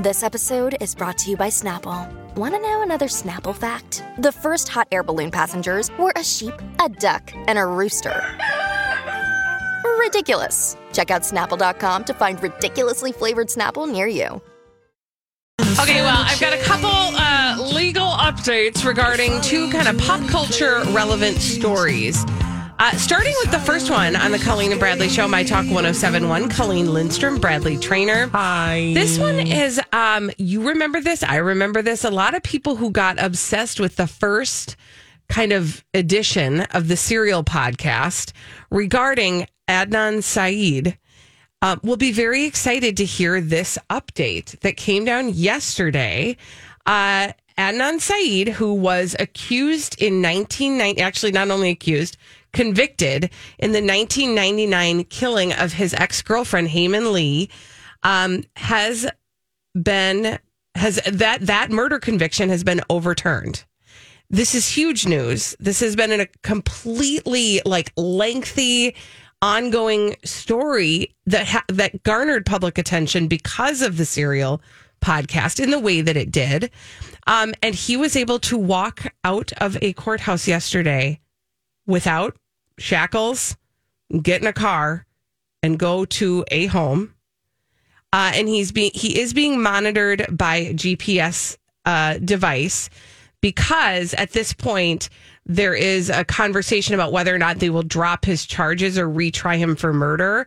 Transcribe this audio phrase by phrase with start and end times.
[0.00, 2.10] This episode is brought to you by Snapple.
[2.34, 4.02] Want to know another Snapple fact?
[4.16, 8.24] The first hot air balloon passengers were a sheep, a duck, and a rooster.
[9.98, 10.78] Ridiculous.
[10.94, 14.40] Check out snapple.com to find ridiculously flavored Snapple near you.
[15.78, 20.82] Okay, well, I've got a couple uh, legal updates regarding two kind of pop culture
[20.92, 22.24] relevant stories.
[22.80, 26.48] Uh, starting with the first one on the Colleen and Bradley show, My Talk 1071,
[26.48, 28.28] Colleen Lindstrom, Bradley Trainer.
[28.28, 28.92] Hi.
[28.94, 31.22] This one is, um, you remember this?
[31.22, 32.04] I remember this.
[32.04, 34.76] A lot of people who got obsessed with the first
[35.28, 38.32] kind of edition of the Serial podcast
[38.70, 40.96] regarding Adnan Syed
[41.60, 46.34] uh, will be very excited to hear this update that came down yesterday.
[46.86, 52.16] Uh, Adnan Syed, who was accused in 1990, actually not only accused,
[52.52, 57.48] convicted in the 1999 killing of his ex girlfriend Hae Min Lee,
[58.02, 59.06] um, has
[59.80, 60.38] been
[60.74, 63.64] has that that murder conviction has been overturned.
[64.28, 65.56] This is huge news.
[65.58, 68.94] This has been a completely like lengthy
[69.42, 74.60] ongoing story that ha- that garnered public attention because of the serial
[75.00, 76.70] podcast in the way that it did.
[77.26, 81.20] Um, and he was able to walk out of a courthouse yesterday
[81.90, 82.36] without
[82.78, 83.56] shackles,
[84.22, 85.06] get in a car,
[85.62, 87.14] and go to a home.
[88.12, 92.90] Uh, and he's being he is being monitored by GPS uh, device
[93.40, 95.08] because at this point
[95.46, 99.58] there is a conversation about whether or not they will drop his charges or retry
[99.58, 100.46] him for murder.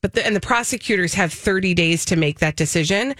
[0.00, 3.14] But the, and the prosecutors have 30 days to make that decision.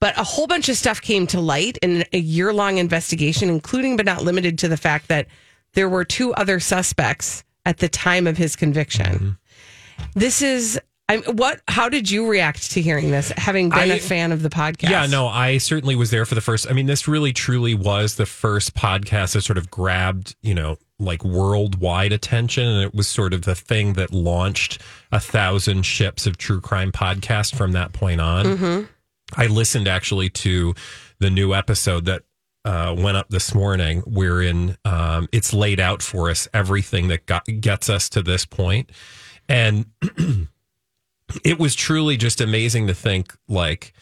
[0.00, 3.96] But a whole bunch of stuff came to light in a year long investigation, including
[3.96, 5.28] but not limited to the fact that
[5.74, 9.06] there were two other suspects at the time of his conviction.
[9.06, 9.30] Mm-hmm.
[10.14, 13.98] This is I what how did you react to hearing this having been a I-
[13.98, 14.90] fan of the podcast?
[14.90, 16.68] Yeah, no, I certainly was there for the first.
[16.68, 20.78] I mean, this really truly was the first podcast that sort of grabbed, you know,
[20.98, 22.66] like worldwide attention.
[22.66, 24.80] And it was sort of the thing that launched
[25.12, 28.46] a thousand ships of true crime podcast from that point on.
[28.46, 28.84] Mm-hmm.
[29.36, 30.74] I listened actually to
[31.18, 32.22] the new episode that
[32.64, 37.44] uh, went up this morning, wherein um, it's laid out for us everything that got,
[37.60, 38.90] gets us to this point.
[39.48, 39.86] And
[41.44, 43.92] it was truly just amazing to think like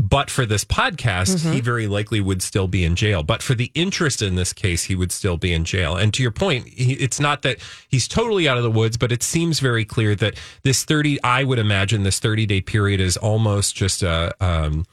[0.00, 3.24] but for this podcast he very likely would still be in jail.
[3.24, 5.96] But for the interest in this case he would still be in jail.
[5.96, 9.10] And to your point he, it's not that he's totally out of the woods but
[9.10, 13.16] it seems very clear that this 30 i would imagine this 30 day period is
[13.16, 14.86] almost just a um,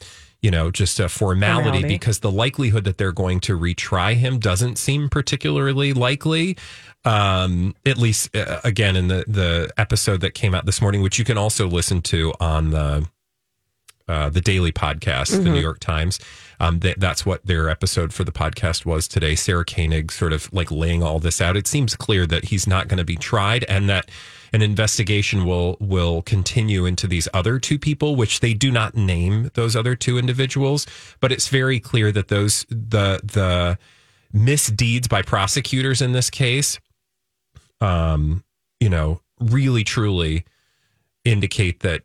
[0.45, 1.87] you know just a formality, Formality.
[1.87, 6.55] because the likelihood that they're going to retry him doesn't seem particularly likely
[7.03, 11.17] um at least uh, again in the the episode that came out this morning which
[11.17, 13.07] you can also listen to on the
[14.07, 16.19] uh, the daily podcast, the New York Times.
[16.59, 19.35] Um, that, that's what their episode for the podcast was today.
[19.35, 21.57] Sarah Koenig sort of like laying all this out.
[21.57, 24.09] It seems clear that he's not going to be tried, and that
[24.53, 29.51] an investigation will will continue into these other two people, which they do not name
[29.53, 30.87] those other two individuals.
[31.19, 33.77] But it's very clear that those the the
[34.31, 36.79] misdeeds by prosecutors in this case,
[37.81, 38.43] um,
[38.79, 40.45] you know, really truly
[41.23, 42.03] indicate that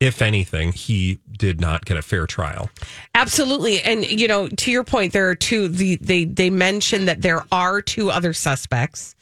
[0.00, 2.70] if anything, he did not get a fair trial.
[3.14, 3.80] Absolutely.
[3.82, 7.44] And you know, to your point, there are two the they they mentioned that there
[7.52, 9.14] are two other suspects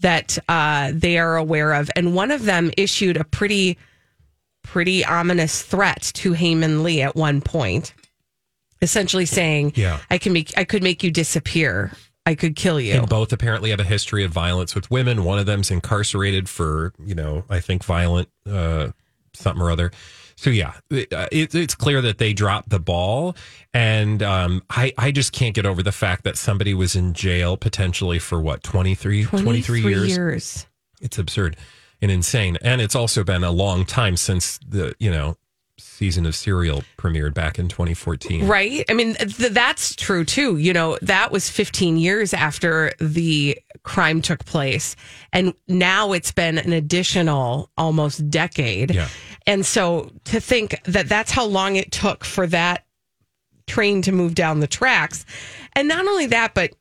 [0.00, 3.78] that uh they are aware of, and one of them issued a pretty
[4.62, 7.94] pretty ominous threat to Hae Min Lee at one point.
[8.82, 10.00] Essentially saying, Yeah.
[10.10, 11.92] I can make I could make you disappear.
[12.26, 12.94] I could kill you.
[12.94, 15.22] And both apparently have a history of violence with women.
[15.22, 18.88] One of them's incarcerated for, you know, I think violent uh,
[19.32, 19.92] something or other.
[20.36, 23.34] So yeah, it, uh, it's clear that they dropped the ball,
[23.72, 27.56] and um, I I just can't get over the fact that somebody was in jail
[27.56, 30.16] potentially for what 23, 23 years.
[30.16, 30.66] years.
[31.00, 31.56] It's absurd
[32.02, 35.36] and insane, and it's also been a long time since the you know
[35.78, 38.46] season of Serial premiered back in 2014.
[38.46, 38.84] Right.
[38.88, 40.56] I mean, th- that's true too.
[40.56, 44.96] You know, that was 15 years after the crime took place.
[45.32, 48.94] And now it's been an additional almost decade.
[48.94, 49.08] Yeah.
[49.46, 52.84] And so to think that that's how long it took for that
[53.66, 55.24] train to move down the tracks.
[55.74, 56.72] And not only that, but,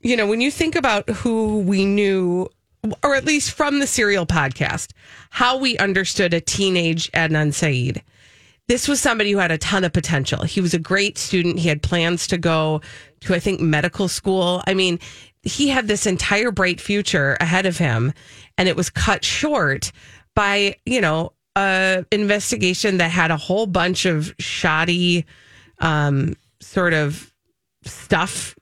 [0.00, 2.48] you know, when you think about who we knew,
[3.02, 4.92] or at least from the Serial podcast,
[5.30, 8.02] how we understood a teenage Adnan Syed,
[8.68, 10.42] this was somebody who had a ton of potential.
[10.42, 11.58] He was a great student.
[11.58, 12.82] He had plans to go
[13.20, 14.62] to, I think, medical school.
[14.66, 14.98] I mean,
[15.42, 18.12] he had this entire bright future ahead of him,
[18.58, 19.90] and it was cut short
[20.34, 25.24] by, you know, a investigation that had a whole bunch of shoddy
[25.80, 27.32] um, sort of
[27.84, 28.54] stuff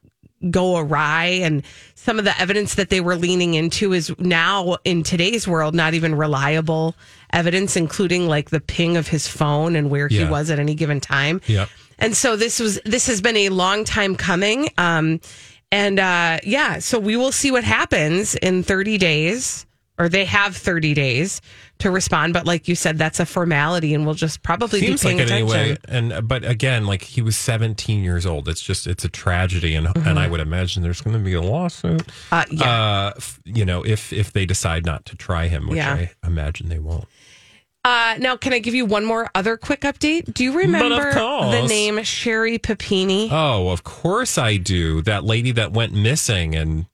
[0.51, 1.27] go awry.
[1.43, 1.63] And
[1.95, 5.95] some of the evidence that they were leaning into is now in today's world not
[5.95, 6.95] even reliable
[7.33, 11.01] evidence including like the ping of his phone and where he was at any given
[11.01, 11.41] time.
[11.47, 11.69] Yep.
[11.99, 14.69] and so this was this has been a long time coming.
[14.79, 15.21] Um
[15.73, 19.67] and uh yeah so we will see what happens in 30 days
[19.99, 21.41] or they have 30 days
[21.79, 25.09] to respond but like you said that's a formality and we'll just probably Seems be
[25.09, 25.77] like paying it attention anyway.
[25.89, 28.49] And but again, like he was 17 years old.
[28.49, 31.41] It's just it's a tragedy, and and I would imagine there's going to be a
[31.43, 32.07] lawsuit.
[32.07, 32.35] Mm-hmm.
[32.35, 32.71] Uh, yeah.
[32.71, 35.93] Uh, f- you know, if if they decide not to try him, which Yeah.
[35.95, 37.07] I imagine they won't.
[37.85, 40.35] Uh, now, can I give you one more other quick update?
[40.35, 43.29] Do you remember the name Sherri Papini?
[43.31, 45.03] Oh, of course I do.
[45.03, 46.87] That lady that went missing and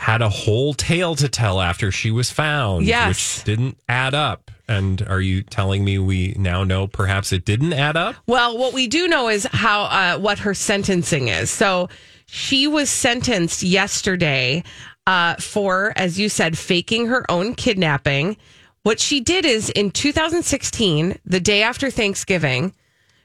[0.00, 3.08] had a whole tale to tell after she was found, Yes.
[3.08, 4.50] which didn't add up.
[4.66, 8.14] And are you telling me we now know perhaps it didn't add up?
[8.26, 11.50] Well, what we do know is how uh, what her sentencing is.
[11.50, 11.90] So
[12.24, 14.64] she was sentenced yesterday
[15.06, 18.38] uh, for, as you said, faking her own kidnapping.
[18.84, 22.72] What she did is in 2016, the day after Thanksgiving,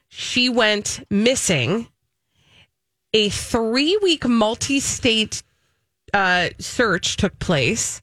[0.09, 1.87] she went missing.
[3.13, 5.41] A three week multi state
[6.15, 8.01] uh, search took place.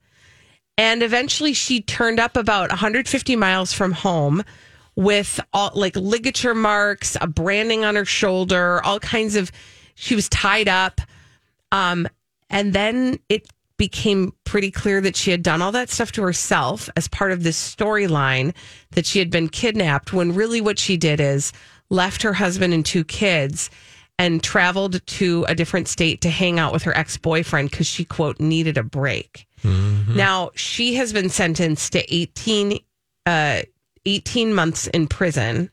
[0.76, 4.44] And eventually she turned up about 150 miles from home
[4.94, 9.50] with all like ligature marks, a branding on her shoulder, all kinds of
[9.94, 11.00] she was tied up.
[11.73, 12.06] Um,
[12.50, 13.49] and then it
[13.79, 17.43] became pretty clear that she had done all that stuff to herself as part of
[17.43, 18.55] this storyline
[18.91, 21.53] that she had been kidnapped when really what she did is
[21.88, 23.70] left her husband and two kids
[24.23, 28.39] and traveled to a different state to hang out with her ex-boyfriend because she quote
[28.39, 29.49] needed a break.
[29.65, 32.79] Now she has been sentenced to 18
[33.27, 33.63] uh
[34.07, 35.71] 18 months in prison.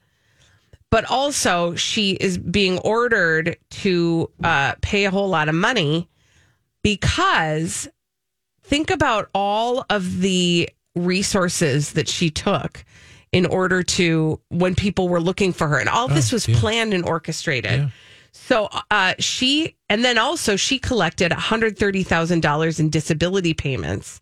[0.92, 6.10] But also she is being ordered to uh pay a whole lot of money
[6.84, 7.88] because
[8.63, 12.84] think about all of the resources that she took
[13.31, 17.06] in order to when people were looking for her and all this was planned and
[17.06, 17.92] orchestrated.
[18.31, 24.21] So uh, she, and then also she collected $130,000 in disability payments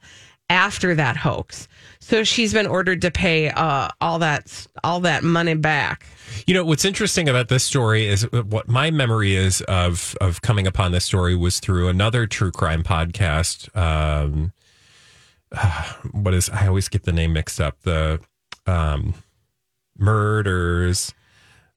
[0.50, 1.68] after that hoax.
[2.00, 6.06] So she's been ordered to pay uh, all that all that money back.
[6.45, 10.68] You know what's interesting about this story is what my memory is of of coming
[10.68, 13.75] upon this story was through another true crime podcast.
[13.75, 14.54] Um,
[16.12, 17.81] what is I always get the name mixed up.
[17.81, 18.21] The
[18.65, 19.15] um,
[19.98, 21.13] murders.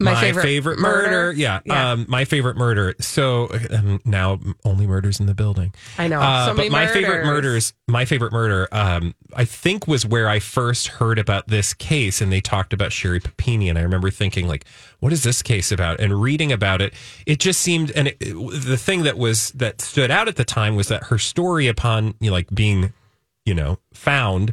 [0.00, 1.10] My favorite murder.
[1.10, 1.32] murder.
[1.32, 1.60] Yeah.
[1.64, 1.92] Yeah.
[1.92, 2.94] Um, my favorite murder.
[3.00, 5.74] So um, now only murders in the building.
[5.98, 6.20] I know.
[6.20, 7.26] Uh, so but my favorite murders.
[7.26, 12.20] murders, my favorite murder, um, I think was where I first heard about this case,
[12.20, 14.64] and they talked about Sherri Papini, and I remember thinking, like,
[15.00, 16.00] what is this case about?
[16.00, 16.94] And reading about it,
[17.26, 20.44] it just seemed, and it, it- the thing that was that stood out at the
[20.44, 22.92] time was that her story, upon you know, like being,
[23.44, 24.52] you know, found,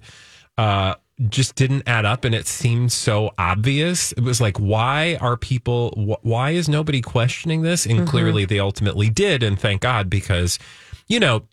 [0.58, 0.96] uh,
[1.30, 4.12] just didn't add up, and it seemed so obvious.
[4.12, 5.90] It was like, why are people?
[5.92, 7.86] Wh- why is nobody questioning this?
[7.86, 10.60] And clearly, they ultimately did, and thank God because,
[11.08, 11.44] you know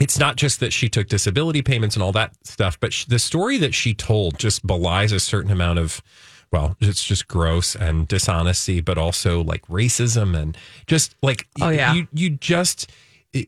[0.00, 3.18] it's not just that she took disability payments and all that stuff, but sh- the
[3.18, 6.02] story that she told just belies a certain amount of,
[6.50, 10.58] well, it's just gross and dishonesty, but also like racism and
[10.88, 11.94] just like, Oh, yeah.
[11.94, 12.90] you, you just,
[13.32, 13.46] it,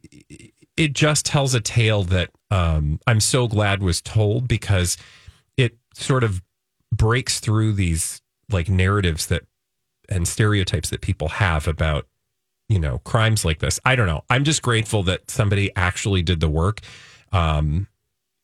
[0.76, 4.96] it just tells a tale that um, I'm so glad was told because
[6.02, 6.42] sort of
[6.92, 9.42] breaks through these like narratives that
[10.08, 12.06] and stereotypes that people have about
[12.68, 16.38] you know crimes like this i don't know i'm just grateful that somebody actually did
[16.40, 16.80] the work
[17.32, 17.86] um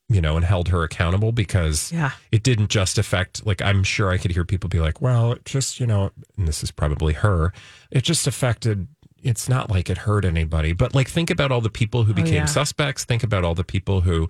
[0.09, 2.11] you know and held her accountable because Yeah.
[2.33, 5.45] it didn't just affect like i'm sure i could hear people be like well it
[5.45, 7.53] just you know and this is probably her
[7.91, 8.89] it just affected
[9.23, 12.35] it's not like it hurt anybody but like think about all the people who became
[12.35, 12.45] yeah.
[12.47, 14.29] suspects think about all the people who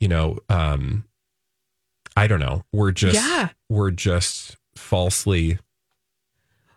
[0.00, 1.04] you know um
[2.16, 3.48] i don't know We're just yeah.
[3.68, 5.58] we're just falsely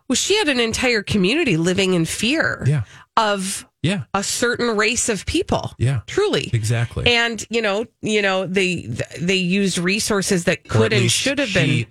[0.08, 2.82] Well, she had an entire community living in fear yeah
[3.16, 5.72] of yeah a certain race of people.
[5.78, 6.50] yeah Truly.
[6.52, 8.82] exactly And you know, you know, they
[9.20, 11.86] they used resources that could and should have been.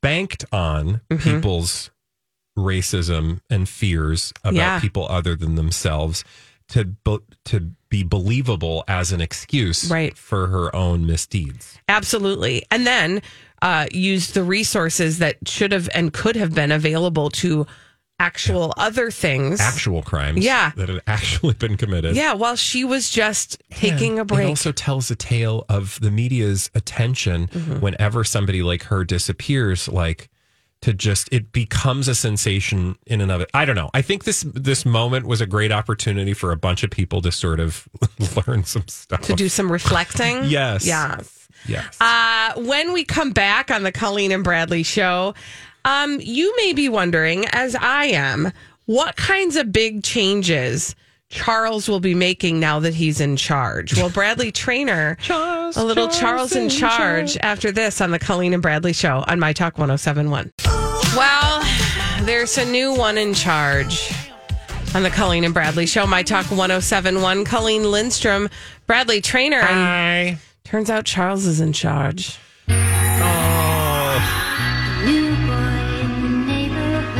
[0.00, 1.18] banked on Mm-hmm.
[1.36, 1.90] people's
[2.58, 4.80] racism and fears about Yeah.
[4.80, 6.24] people other than themselves
[6.68, 6.94] to
[7.46, 10.16] to be believable as an excuse Right.
[10.16, 11.78] for her own misdeeds.
[11.88, 12.64] Absolutely.
[12.70, 13.22] And then
[13.62, 17.66] uh, use the resources that should have and could have been available to
[18.18, 19.60] actual other things.
[19.60, 20.72] Actual crimes Yeah.
[20.76, 22.16] that had actually been committed.
[22.16, 24.46] yeah, while she was just taking a break.
[24.46, 27.80] It also tells a tale of the media's attention Mm-hmm.
[27.80, 30.28] whenever somebody like her disappears, like
[30.86, 33.50] to just it becomes a sensation in and of it.
[33.52, 33.90] I don't know.
[33.92, 37.32] I think this this moment was a great opportunity for a bunch of people to
[37.32, 37.88] sort of
[38.46, 39.22] learn some stuff.
[39.22, 40.44] to do some reflecting.
[40.56, 40.86] Yes.
[40.86, 41.48] Yes.
[41.66, 42.00] yes.
[42.00, 45.34] Uh, when we come back on the Colleen and Bradley show,
[45.84, 48.52] um, you may be wondering, as I am,
[48.84, 50.94] what kinds of big changes
[51.28, 53.96] Charles will be making now that he's in charge.
[53.96, 58.52] Well, Bradley Trainer, Charles, a little Charles, in in charge, after this on the Colleen
[58.52, 60.52] and Bradley show on My Talk 1071.
[61.16, 61.62] Well,
[62.24, 64.12] there's a new one in charge
[64.94, 67.44] on the Colleen and Bradley show, My Talk 1071.
[67.44, 68.48] Colleen Lindstrom,
[68.86, 69.60] Bradley Trainer.
[69.62, 70.38] Hi.
[70.64, 72.38] turns out Charles is in charge.
[72.68, 72.72] Oh,
[75.06, 77.14] New boy in the neighborhood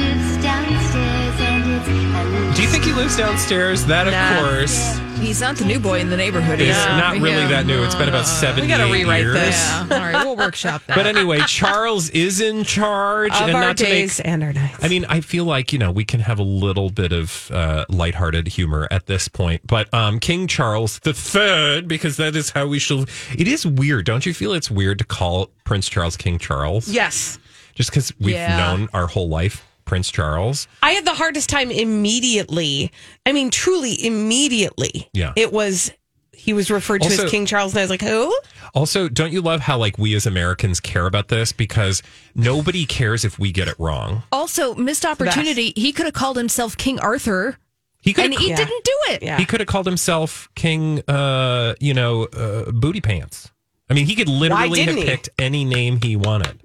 [0.00, 3.84] lives downstairs and it's a do you think he lives downstairs?
[3.86, 4.40] That, of Nah.
[4.40, 6.60] course, He's not the new boy in the neighborhood.
[6.60, 6.96] is Yeah.
[6.98, 7.48] not really Yeah.
[7.48, 7.82] that new.
[7.84, 8.42] It's been about seven.
[8.42, 8.62] seventy.
[8.62, 9.34] we gotta rewrite years.
[9.34, 9.54] this.
[9.54, 9.86] Yeah.
[9.92, 10.96] All right, we'll workshop that.
[10.96, 14.52] But anyway, Charles is in charge, Of and our not to make days and our
[14.52, 14.82] nights.
[14.82, 17.84] I mean, I feel like you know we can have a little bit of uh,
[17.88, 22.66] lighthearted humor at this point, but um, King Charles the Third, because that is how
[22.66, 23.04] we shall.
[23.38, 24.52] It is weird, don't you feel?
[24.52, 27.38] It's weird to call Prince Charles King Charles, yes.
[27.76, 30.68] just because we've known our whole life Prince Charles.
[30.82, 32.90] I had the hardest time immediately.
[33.26, 35.08] I mean, truly immediately.
[35.12, 35.32] Yeah.
[35.36, 35.92] It was,
[36.32, 38.34] he was referred to Also- as King Charles, and I was like, who?
[38.74, 42.02] Also, don't you love how like we as Americans care about this because
[42.34, 44.22] nobody cares if we get it wrong.
[44.32, 45.72] also, missed opportunity.
[45.76, 47.58] He could have called himself King Arthur,
[48.00, 48.56] He could and he Yeah.
[48.56, 49.22] didn't do it.
[49.22, 49.36] Yeah.
[49.38, 53.50] He could have called himself King, uh, you know, uh, Booty Pants.
[53.90, 55.04] I mean, he could literally have he?
[55.04, 56.58] picked any name he wanted.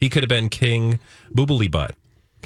[0.00, 0.98] He could have been King
[1.34, 1.94] Boobily Butt,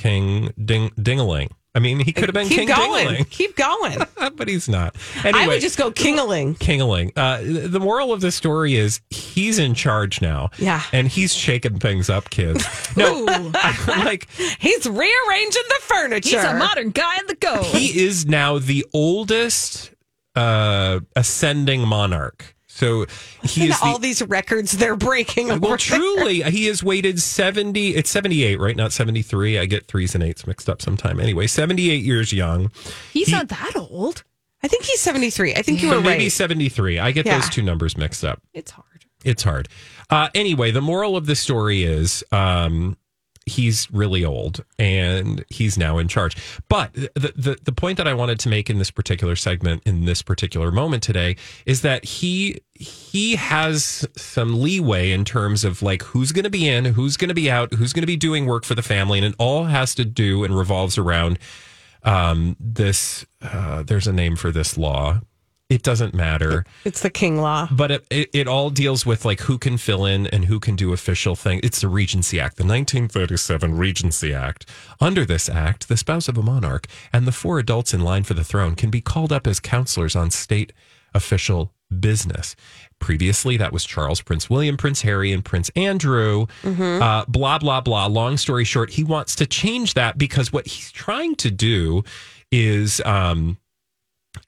[0.00, 1.50] King Ding Dingaling.
[1.72, 3.06] I mean, he could have been Keep King going.
[3.08, 3.98] Dingaling, Keep going.
[4.36, 4.96] but he's not.
[5.24, 6.58] Anyway, I would just go Kingaling.
[6.58, 7.12] Kingaling.
[7.14, 10.50] Uh, the moral of the story is he's in charge now.
[10.58, 10.82] Yeah.
[10.92, 12.64] and he's shaking things up, kids.
[12.96, 13.24] No, Ooh,
[13.86, 14.28] like
[14.58, 16.28] He's rearranging the furniture.
[16.40, 17.62] he's a modern guy on the go.
[17.62, 19.92] he is now the oldest
[20.34, 22.56] uh, ascending monarch.
[22.80, 23.04] So
[23.42, 25.48] he And is all these records they're breaking.
[25.48, 25.76] well, there.
[25.76, 28.74] truly, he has waited 70, it's 78, right?
[28.74, 29.58] Not 73.
[29.58, 31.20] I get threes and eights mixed up sometime.
[31.20, 32.70] Anyway, 78 years young.
[33.12, 34.24] He's he- not that old.
[34.62, 35.54] I think he's 73.
[35.54, 36.32] I think you So were maybe right.
[36.32, 36.98] 73.
[36.98, 37.38] I get Yeah.
[37.38, 38.42] those two numbers mixed up.
[38.54, 38.86] It's hard.
[39.24, 39.68] It's hard.
[40.08, 42.96] Uh, anyway, the moral of the story is um,
[43.46, 46.36] he's really old and he's now in charge.
[46.68, 50.04] But the, the the point that I wanted to make in this particular segment, in
[50.04, 56.02] this particular moment today, is that he he has some leeway in terms of like
[56.02, 58.46] who's going to be in, who's going to be out, who's going to be doing
[58.46, 61.38] work for the family, and it all has to do and revolves around
[62.02, 63.26] um, this.
[63.42, 65.20] Uh, there's a name for this law.
[65.70, 67.68] It doesn't matter It's the King Law.
[67.70, 70.76] but it, it, it all deals with like who can fill in and who can
[70.76, 71.60] do official things.
[71.64, 74.68] It's the Regency Act, the 1937 Regency Act.
[75.00, 78.34] Under this act, the spouse of a monarch and the four adults in line for
[78.34, 80.72] the throne can be called up as counselors on state
[81.14, 82.54] official business.
[82.98, 86.46] Previously, that was Charles, Prince William, Prince Harry, and Prince Andrew.
[86.64, 88.06] Uh, blah, blah, blah.
[88.06, 92.02] Long story short, he wants to change that because what he's trying to do
[92.50, 93.00] is.
[93.04, 93.56] Um,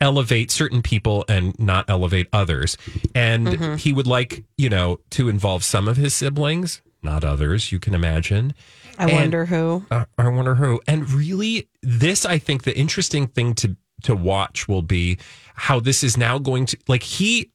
[0.01, 2.77] elevate certain people and not elevate others.
[3.15, 7.79] And he would like, you know, to involve some of his siblings, not others, you
[7.79, 8.55] can imagine.
[8.99, 9.85] I And- wonder who.
[9.91, 10.81] Uh, I wonder who.
[10.87, 15.17] And really, this, I think, the interesting thing to to watch will be
[15.55, 17.51] how this is now going to like he.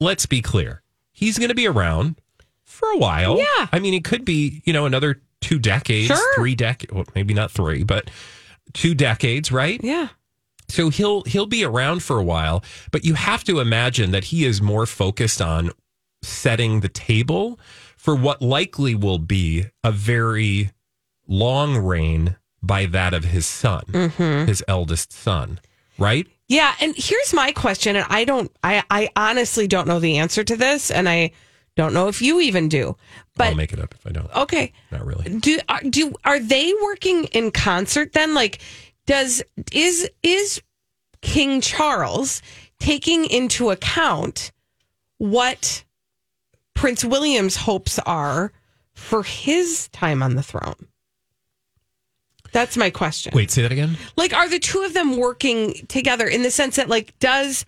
[0.00, 2.16] Let's be clear, he's going to be around
[2.64, 3.38] for a while.
[3.38, 3.68] Yeah.
[3.72, 6.34] I mean, it could be you know another two decades, Sure.
[6.34, 8.10] three decades, well, maybe not three, but
[8.72, 9.80] two decades, right?
[9.82, 10.08] Yeah.
[10.72, 14.46] So he'll he'll be around for a while, but you have to imagine that he
[14.46, 15.70] is more focused on
[16.22, 17.60] setting the table
[17.98, 20.70] for what likely will be a very
[21.28, 24.46] long reign by that of his son, mm-hmm.
[24.46, 25.60] his eldest son,
[25.98, 26.26] right?
[26.48, 30.42] Yeah, and here's my question, and I don't, I, I honestly don't know the answer
[30.42, 31.32] to this, and I
[31.76, 32.96] don't know if you even do.
[33.36, 34.34] But I'll make it up if I don't.
[34.34, 35.38] okay, Not really.
[35.38, 38.34] do are, do are they working in concert then?
[38.34, 38.60] Like,
[39.06, 39.42] does
[39.72, 40.62] is is
[41.20, 42.42] King Charles
[42.78, 44.52] taking into account
[45.18, 45.84] what
[46.74, 48.52] Prince William's hopes are
[48.94, 50.88] for his time on the throne?
[52.52, 53.32] That's my question.
[53.34, 53.96] Wait, say that again.
[54.16, 57.64] Like, are the two of them working together in the sense that, like, does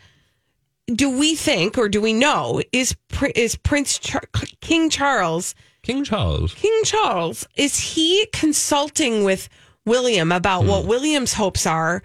[0.86, 2.94] do we think or do we know is
[3.34, 4.28] is Prince Char-
[4.60, 6.54] King Charles King Charles.
[6.54, 9.48] King Charles is he consulting with
[9.86, 10.88] William about what hmm.
[10.88, 12.02] William's hopes are?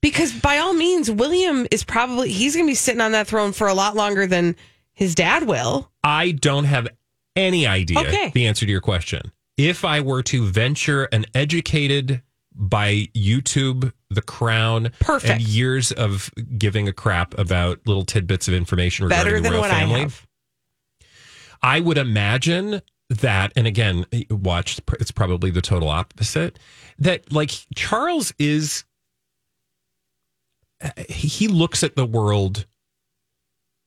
[0.00, 3.52] Because by all means, William is probably he's going to be sitting on that throne
[3.52, 4.56] for a lot longer than
[4.94, 5.90] his dad will.
[6.04, 6.88] I don't have
[7.36, 8.30] any idea Okay.
[8.34, 9.32] the answer to your question.
[9.56, 12.22] If I were to venture an educated
[12.54, 15.32] by YouTube, The Crown, Perfect.
[15.32, 19.64] and years of giving a crap about little tidbits of information regarding Better the royal
[19.64, 20.06] family,
[21.62, 21.76] I.
[21.76, 26.58] I would imagine that, and again, watch, it's probably the total opposite.
[26.98, 28.84] That like Charles is,
[31.08, 32.66] he looks at the world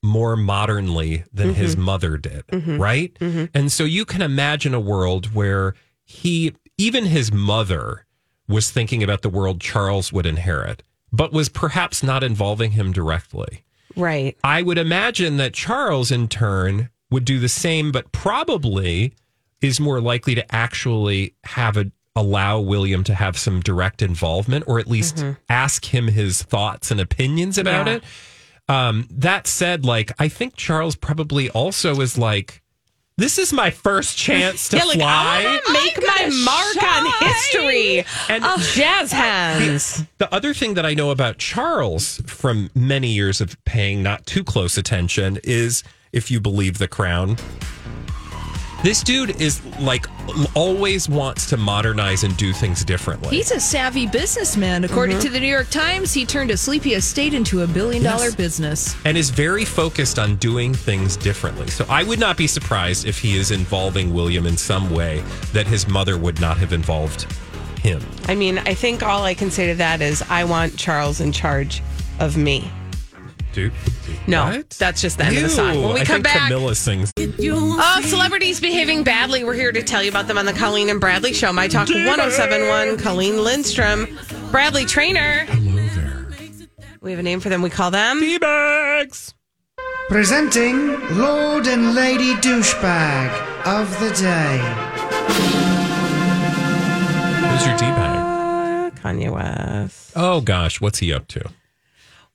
[0.03, 1.61] more modernly than mm-hmm.
[1.61, 2.81] his mother did, mm-hmm.
[2.81, 3.13] right?
[3.19, 3.45] Mm-hmm.
[3.53, 8.05] And so you can imagine a world where he, even his mother,
[8.47, 13.63] was thinking about the world Charles would inherit, but was perhaps not involving him directly.
[13.95, 14.37] Right.
[14.43, 19.13] I would imagine that Charles, in turn, would do the same, but probably
[19.61, 24.79] is more likely to actually have a allow William to have some direct involvement, or
[24.79, 27.93] at least ask him his thoughts and opinions about Yeah.
[27.95, 28.03] it.
[28.67, 32.61] Um, that said, like I think Charles probably also is like,
[33.17, 35.41] this is my first chance to yeah, like fly.
[35.41, 38.05] I want to make my mark on history.
[38.27, 40.03] And Jazz hands.
[40.17, 44.43] The other thing that I know about Charles from many years of paying not too
[44.43, 45.81] close attention is,
[46.13, 47.37] if you believe the crown,
[48.83, 50.07] this dude is like
[50.55, 53.29] always wants to modernize and do things differently.
[53.29, 54.83] He's a savvy businessman.
[54.83, 55.25] According Mm-hmm.
[55.27, 58.35] to the New York Times, he turned a sleepy estate into a billion dollar Yes.
[58.35, 58.95] business.
[59.05, 61.67] and is very focused on doing things differently.
[61.67, 65.67] So I would not be surprised if he is involving William in some way that
[65.67, 67.31] his mother would not have involved
[67.83, 68.01] him.
[68.27, 71.31] I mean, I think all I can say to that is I want Charles in
[71.31, 71.83] charge
[72.19, 72.69] of me.
[73.53, 73.73] Dude,
[74.27, 74.69] No, what?
[74.71, 75.81] that's just the end of the song.
[75.83, 77.11] When we I come think back, Camilla sings.
[77.19, 79.43] Oh, celebrities behaving badly.
[79.43, 81.51] We're here to tell you about them on the Colleen and Bradley Show.
[81.51, 84.07] My Talk 1071, Colleen Lindstrom,
[84.51, 85.45] Bradley Trainer.
[85.49, 86.27] Hello there.
[87.01, 87.61] We have a name for them.
[87.61, 88.19] We call them.
[88.21, 89.33] D-bags.
[90.07, 90.87] Presenting
[91.17, 94.57] Lord and Lady Douchebag of the Day.
[97.49, 98.17] Who's your D-bag?
[98.17, 100.11] Uh, Kanye West.
[100.15, 101.49] Oh gosh, what's he up to?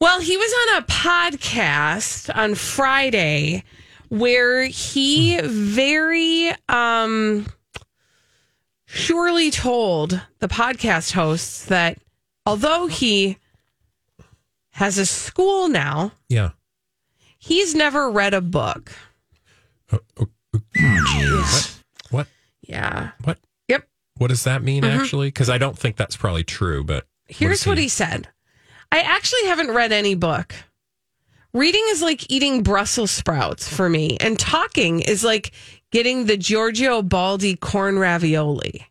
[0.00, 3.64] Well, he was on a podcast on Friday
[4.09, 7.46] where he very um
[8.85, 11.98] surely told the podcast hosts that
[12.44, 13.38] although he
[14.70, 16.50] has a school now, Yeah.
[17.38, 18.92] he's never read a book.
[19.90, 21.80] Uh, uh, uh, what?
[22.11, 22.26] What?
[22.61, 23.12] Yeah.
[23.24, 23.38] What?
[23.68, 23.88] Yep.
[24.18, 25.00] What does that mean mm-hmm.
[25.00, 25.28] actually?
[25.28, 26.85] Because I don't think that's probably true.
[26.85, 28.28] But Here's is what he said.
[28.92, 30.55] I actually haven't read any book.
[31.53, 35.53] Reading is like eating Brussels sprouts for me, and talking is like
[35.90, 38.87] getting the Giorgio Baldi corn ravioli.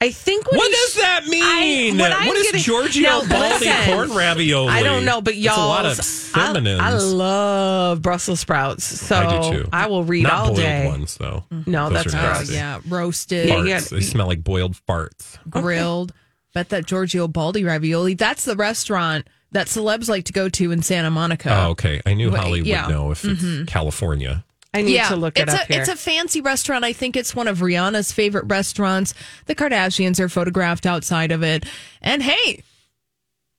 [0.00, 2.00] I think what, What he- does that mean?
[2.00, 4.68] I'm what is getting- Giorgio Now, Baldi listen, corn ravioli?
[4.68, 6.80] I don't know, but y'all, a lot of synonyms.
[6.80, 9.68] I, I love Brussels sprouts, so I do too.
[9.72, 10.86] I will read Not all day.
[10.86, 11.42] ones though.
[11.66, 12.50] No, Those that's are gross.
[12.52, 12.78] yeah.
[12.86, 13.68] Roasted, Yeah, Farts.
[13.68, 13.80] yeah.
[13.98, 15.36] They smell like boiled farts.
[15.50, 16.12] grilled.
[16.58, 18.14] Bet that Giorgio Baldi ravioli.
[18.14, 21.50] That's the restaurant that celebs like to go to in Santa Monica.
[21.54, 22.02] Oh, okay.
[22.04, 22.88] I knew Wait, Holly yeah.
[22.88, 23.66] would know if it's mm-hmm.
[23.66, 24.44] California.
[24.74, 25.80] I need to look it it's up a, here.
[25.82, 26.84] It's a fancy restaurant.
[26.84, 29.14] I think it's one of Rihanna's favorite restaurants.
[29.46, 31.64] The Kardashians are photographed outside of it.
[32.02, 32.64] And hey,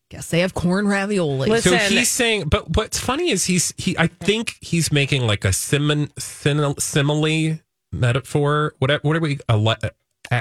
[0.10, 1.50] guess they have corn ravioli.
[1.50, 3.98] Listen, So he's saying, but what's funny is he's he.
[3.98, 7.60] I think he's making like a simon, simile
[7.94, 8.74] metaphor.
[8.80, 9.00] Whatever.
[9.04, 9.92] What are we a,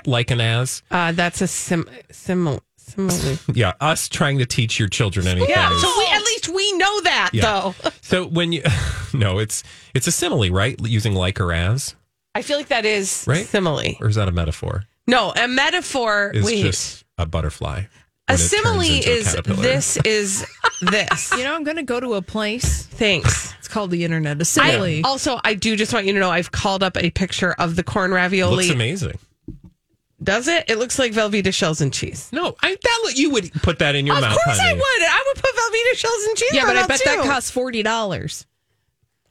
[0.07, 0.83] like an as?
[0.91, 2.63] uh, that's a sim simile.
[2.77, 3.39] Simile.
[3.55, 5.51] Yeah, us trying to teach your children anything.
[5.51, 7.43] Yeah, so we at least we know that Yeah.
[7.43, 7.75] though.
[8.03, 8.63] So when you
[9.13, 9.63] no, it's
[9.95, 10.79] it's a simile, right?
[10.87, 11.95] Using like or as,
[12.35, 13.45] I feel like that is Right?
[13.47, 13.97] simile.
[14.01, 14.85] or is that a metaphor?
[15.07, 16.31] No, a metaphor.
[16.35, 17.81] Is wait, just a butterfly.
[17.81, 19.63] a it turns simile into a is caterpillar.
[19.63, 20.47] this is
[20.83, 21.33] this.
[21.33, 22.85] you know, I'm going to go to a place.
[22.85, 23.53] Thanks.
[23.59, 24.37] It's called the internet.
[24.39, 25.01] A I, simile.
[25.05, 27.83] also, I do just want you to know I've called up a picture of the
[27.83, 28.57] corn ravioli.
[28.57, 29.19] Looks amazing.
[30.23, 30.65] Does it?
[30.69, 32.29] It looks like Velveeta shells and cheese.
[32.33, 34.33] No, I that you would put that in your of mouth.
[34.37, 34.83] Of course I would.
[34.83, 36.51] I would put Velveeta shells and cheese.
[36.53, 38.45] yeah, but my I mouth, bet that costs $40.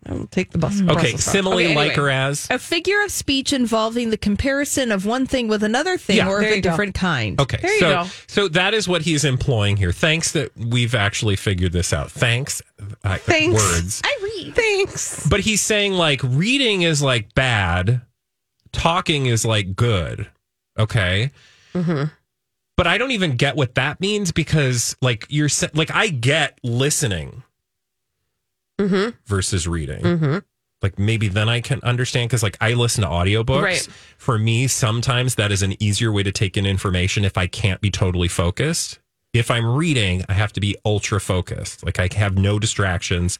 [0.06, 0.80] I will take the bus.
[0.80, 0.90] Hmm.
[0.92, 2.06] Okay, Brussels simile, Okay, like anyway.
[2.06, 2.48] or as.
[2.50, 6.38] A figure of speech involving the comparison of one thing with another thing Yeah, or
[6.40, 6.70] of a you go.
[6.70, 7.42] different kind.
[7.42, 8.06] Okay, There you so go.
[8.28, 9.92] so that is what he's employing here.
[9.92, 12.10] Thanks that we've actually figured this out.
[12.10, 12.62] Thanks,
[13.04, 13.56] I, Thanks.
[13.62, 14.02] words.
[14.06, 14.56] I read.
[14.56, 15.28] Thanks.
[15.28, 18.02] But he's saying like reading is like bad.
[18.72, 20.30] talking is like good.
[20.78, 21.32] Okay.
[21.74, 22.06] Mm-hmm.
[22.76, 27.44] But I don't even get what that means because like you're like I get listening
[28.80, 29.10] mm-hmm.
[29.26, 30.02] versus reading.
[30.02, 30.38] Mm-hmm.
[30.82, 33.62] Like maybe then I can understand because like I listen to audiobooks.
[33.62, 33.88] Right.
[34.18, 37.82] For me, sometimes that is an easier way to take in information if I can't
[37.82, 39.00] be totally focused.
[39.34, 41.84] If I'm reading, I have to be ultra focused.
[41.84, 43.40] Like I have no distractions.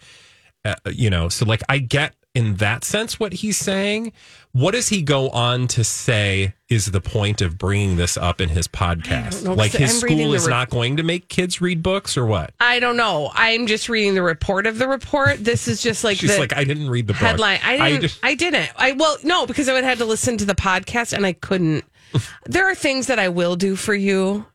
[0.66, 4.14] Uh, you know, so like I get in that sense what he's saying.
[4.52, 8.50] What does he go on to say is the point of bringing this up in
[8.50, 9.44] his podcast?
[9.44, 12.26] know, Like his I'm school is re- not going to make kids read books or
[12.26, 12.54] what?
[12.60, 13.32] I don't know.
[13.34, 15.44] I'm just reading the report of the report.
[15.44, 17.22] This is just like She's the like, I didn't read the book.
[17.22, 17.60] headline.
[17.64, 18.20] I didn't.
[18.24, 18.72] I, just- didn't.
[18.76, 21.34] I well, no, because I would have had to listen to the podcast, and I
[21.34, 21.84] couldn't.
[22.46, 24.46] there are things that I will do for you,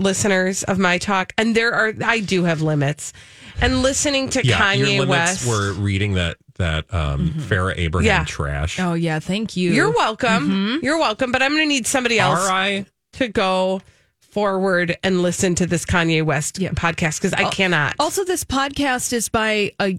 [0.00, 1.92] listeners of my talk, and there are.
[2.04, 3.12] I do have limits,
[3.60, 5.46] and listening to yeah, Kanye your West.
[5.46, 7.40] we're reading that that um, mm-hmm.
[7.40, 8.24] Farrah Abraham Yeah.
[8.24, 8.80] trash.
[8.80, 9.72] Oh yeah, thank you.
[9.72, 10.48] you're welcome.
[10.50, 10.84] Mm-hmm.
[10.84, 11.30] You're welcome.
[11.32, 12.86] But I'm going to need somebody else Are I?
[13.12, 13.80] to go
[14.20, 17.94] forward and listen to this Kanye West podcast because I uh, cannot.
[17.98, 19.98] Also, this podcast is by a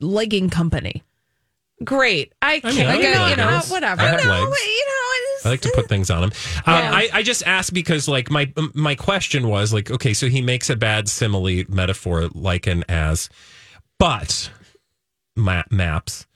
[0.00, 1.02] legging company.
[1.82, 2.32] Great.
[2.42, 2.76] I I can't.
[2.76, 3.70] mean, I you like know, you know, leggings.
[3.70, 4.02] whatever.
[4.02, 4.42] I have No, legs.
[4.42, 4.99] You know, it's,
[5.44, 6.32] I like to put things on him.
[6.66, 6.90] Um, Yeah.
[6.92, 10.70] I, I just asked because, like, my my question was like, okay, so he makes
[10.70, 13.28] a bad simile metaphor like an as,
[13.98, 14.50] but
[15.36, 16.26] ma- maps.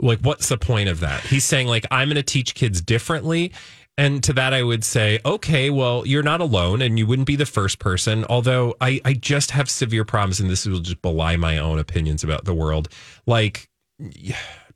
[0.00, 1.20] Like, what's the point of that?
[1.22, 3.52] He's saying like, I'm going to teach kids differently.
[3.98, 7.36] And to that, I would say, okay, well, you're not alone and you wouldn't be
[7.36, 8.24] the first person.
[8.24, 12.24] Although I, I just have severe problems, and this will just belie my own opinions
[12.24, 12.88] about the world.
[13.26, 13.68] Like,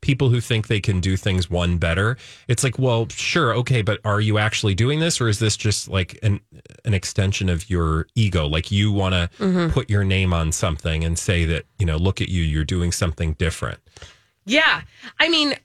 [0.01, 2.17] people who think they can do things one better.
[2.47, 5.87] It's like, well, sure, okay, but are you actually doing this, or is this just
[5.87, 6.39] like an
[6.85, 8.47] an extension of your ego?
[8.47, 9.71] Like you want to mm-hmm.
[9.71, 12.91] put your name on something and say that you know, look at you, you're doing
[12.91, 13.79] something different.
[14.45, 14.81] Yeah.
[15.19, 15.55] I mean,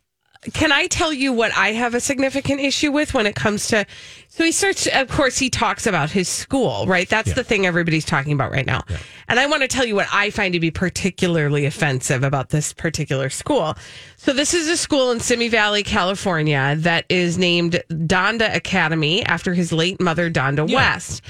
[0.53, 3.87] can I tell you what I have a significant issue with when it comes to.
[4.29, 7.09] So he starts, of course, he talks about his school, right?
[7.09, 7.35] That's Yeah.
[7.35, 8.83] the thing everybody's talking about right now.
[9.29, 12.73] And I want to tell you what I find to be particularly offensive about this
[12.73, 13.77] particular school.
[14.17, 19.55] So this is a school in Simi Valley, California that is named Donda Academy after
[19.55, 21.23] his late mother, Donda West.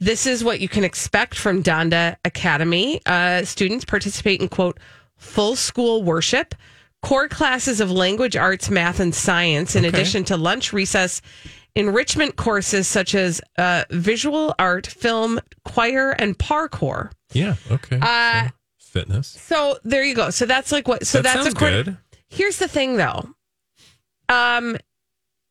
[0.00, 3.00] This is what you can expect from Donda Academy.
[3.06, 4.78] Uh, students participate in, quote,
[5.16, 6.54] full school worship,
[7.06, 9.96] core classes of language, arts, math, and science, in Okay.
[9.96, 11.22] addition to lunch, recess,
[11.76, 17.12] enrichment courses such as uh, visual art, film, choir, and parkour.
[17.32, 17.54] Yeah.
[17.70, 17.98] Okay.
[18.02, 19.28] Uh, So, fitness.
[19.28, 20.30] So there you go.
[20.30, 21.06] So that's like what.
[21.06, 21.96] So That that's sounds according- good.
[22.28, 23.28] Here's the thing, though.
[24.28, 24.76] Um,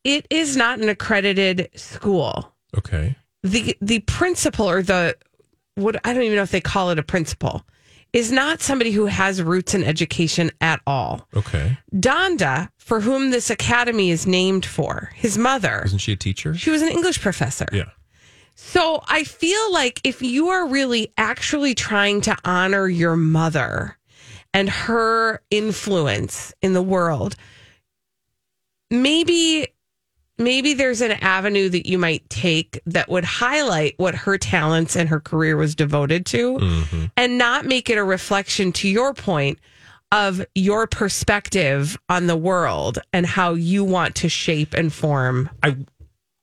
[0.04, 2.52] it is not an accredited school.
[2.76, 3.16] Okay.
[3.42, 5.16] the the principal or the
[5.76, 7.64] what I don't even know if they call it a principal
[8.12, 11.26] is not somebody who has roots in education at all.
[11.36, 11.78] Okay.
[11.94, 16.54] Donda, for whom this academy is named for, his mother, Isn't she a teacher?
[16.54, 17.66] she was an English professor.
[17.72, 17.90] Yeah.
[18.54, 23.98] So I feel like if you are really actually trying to honor your mother
[24.54, 27.36] and her influence in the world,
[28.90, 29.68] maybe
[30.38, 35.08] maybe there's an avenue that you might take that would highlight what her talents and
[35.08, 37.04] her career was devoted to Mm-hmm.
[37.16, 39.58] and not make it a reflection to your point
[40.12, 45.76] of your perspective on the world and how you want to shape and form I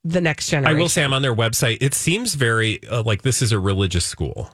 [0.04, 0.76] the next generation.
[0.76, 1.78] I will say I'm on their website.
[1.80, 4.50] It seems very uh, like this is a religious school.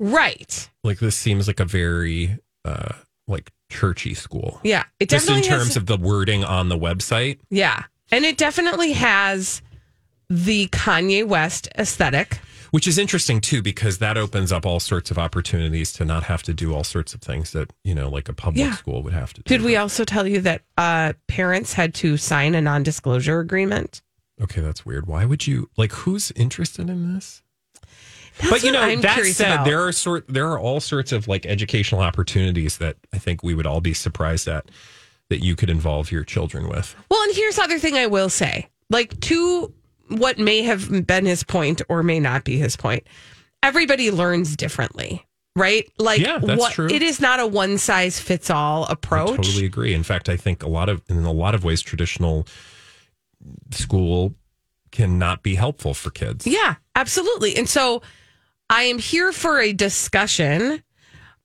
[0.00, 0.68] right.
[0.82, 2.94] Like this seems like a very uh
[3.28, 4.58] like churchy school.
[4.64, 7.38] Yeah, it Just in terms has, of the wording on the website.
[7.50, 9.62] yeah, and it definitely has
[10.30, 12.40] the Kanye West aesthetic.
[12.70, 16.42] Which is interesting too, because that opens up all sorts of opportunities to not have
[16.42, 18.74] to do all sorts of things that, you know, like a public Yeah.
[18.74, 19.48] school would have to do.
[19.56, 24.02] Did we also tell you that uh, parents had to sign a non-disclosure agreement?
[24.40, 25.06] Okay, that's weird.
[25.06, 27.42] Why would you like who's interested in this?
[28.38, 29.64] That's but you know, I'm that said, about.
[29.64, 33.54] there are sort there are all sorts of like educational opportunities that I think we
[33.54, 34.66] would all be surprised at
[35.30, 36.94] that you could involve your children with.
[37.10, 39.72] Well, and here's the other thing I will say, like to
[40.08, 43.06] what may have been his point or may not be his point.
[43.62, 45.86] Everybody learns differently, right?
[45.98, 46.86] Like, Yeah, that's what true.
[46.86, 49.32] it is not a one size fits all approach.
[49.32, 49.92] I totally agree.
[49.92, 52.46] In fact, I think a lot of in a lot of ways traditional
[53.70, 54.34] school
[54.90, 56.46] cannot be helpful for kids.
[56.46, 57.56] Yeah, absolutely.
[57.56, 58.00] And so
[58.70, 60.82] I am here for a discussion,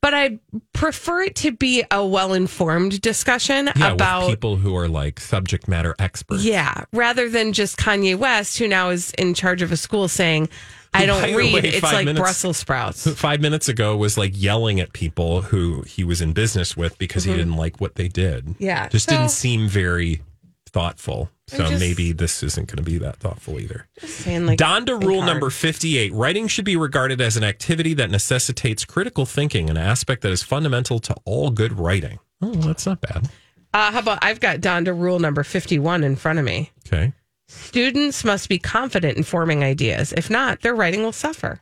[0.03, 0.37] but I
[0.73, 4.27] prefer it to be a well informed discussion Yeah, about.
[4.29, 6.43] people who are like subject matter experts.
[6.43, 10.49] Yeah, rather than just Kanye West, who now is in charge of a school saying,
[10.93, 11.53] I don't read.
[11.53, 13.07] way, it's like minutes- Brussels sprouts.
[13.15, 17.23] Five minutes ago was like yelling at people who he was in business with because
[17.23, 18.45] he didn't like what they did.
[18.45, 18.63] Mm-hmm.
[18.63, 20.21] Yeah, Just so- didn't seem very
[20.67, 21.29] thoughtful.
[21.47, 23.87] So just- maybe this isn't going to be that thoughtful either.
[23.99, 25.33] Saying like Donda think rule hard.
[25.33, 30.21] number 58 writing should be regarded as an activity that necessitates critical thinking, an aspect
[30.21, 32.19] that is fundamental to all good writing.
[32.41, 33.29] Oh, that's not bad.
[33.73, 36.71] Uh, how about I've got Donda rule number 51 in front of me.
[36.87, 37.11] Okay.
[37.47, 40.13] Students must be confident in forming ideas.
[40.13, 41.59] If not, their writing will suffer.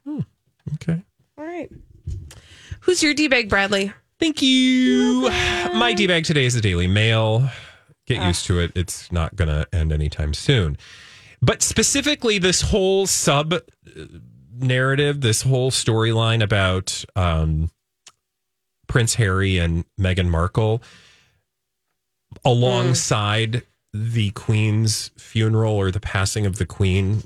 [0.76, 1.02] Okay.
[1.38, 1.70] All right.
[2.82, 3.94] Who's your D bag, Bradley?
[4.20, 5.30] Thank you.
[5.74, 7.50] My D bag today is the Daily Mail.
[8.08, 8.72] Get used to it.
[8.76, 10.78] It's not going to end anytime soon.
[11.42, 13.60] But specifically, this whole sub uh,
[14.58, 17.72] narrative, this whole storyline about um,
[18.88, 20.82] Prince Harry and Meghan Markle
[22.46, 27.24] alongside the Queen's funeral or the passing of the Queen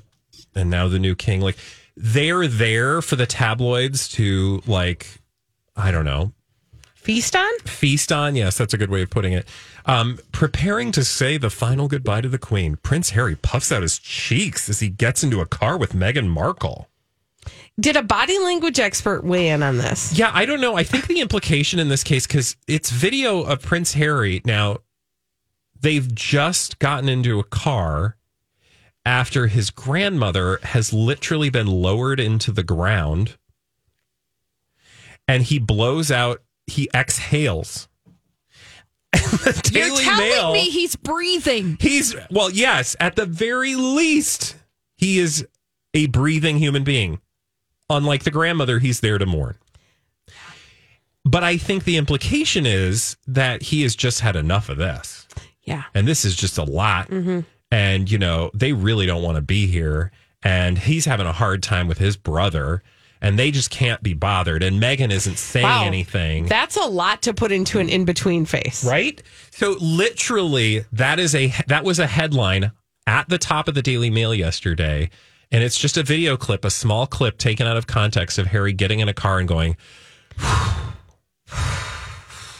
[0.54, 1.40] and now the new king.
[1.40, 1.56] Like,
[1.96, 5.20] they're there for the tabloids to, like,
[5.74, 6.32] I don't know,
[7.06, 7.58] Feast on?
[7.60, 8.34] feast on.
[8.34, 9.46] Yes, that's a good way of putting it.
[9.84, 12.74] Um, preparing to say the final goodbye to the Queen.
[12.82, 16.88] Prince Harry puffs out his cheeks as he gets into a car with Meghan Markle.
[17.78, 20.18] Did a body language expert weigh in on this?
[20.18, 20.74] Yeah, I don't know.
[20.74, 24.42] I think the implication in this case, because it's video of Prince Harry.
[24.44, 24.78] Now,
[25.80, 28.16] they've just gotten into a car
[29.04, 33.36] after his grandmother has literally been lowered into the ground
[35.28, 37.88] and he blows out, he exhales.
[39.72, 41.78] You're telling Mail- me he's breathing.
[41.80, 44.56] He's well, yes, at the very least,
[44.96, 45.46] he is
[45.94, 47.20] a breathing human being.
[47.88, 49.56] Unlike the grandmother, he's there to mourn.
[51.24, 55.26] But I think the implication is that he has just had enough of this.
[55.62, 55.84] Yeah.
[55.94, 57.08] And this is just a lot.
[57.08, 57.40] Mm-hmm.
[57.70, 60.12] And, you know, they really don't want to be here.
[60.42, 62.82] And he's having a hard time with his brother.
[63.20, 64.62] And they just can't be bothered.
[64.62, 65.84] And Meghan isn't saying Wow.
[65.86, 66.46] anything.
[66.46, 68.84] That's a lot to put into an in between face.
[68.84, 72.72] right so literally that is a that was a headline
[73.06, 75.08] at the top of the daily mail yesterday
[75.50, 78.72] and it's just a video clip a small clip taken out of context of harry
[78.72, 79.76] getting in a car and going